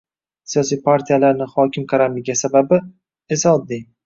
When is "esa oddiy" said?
3.39-3.87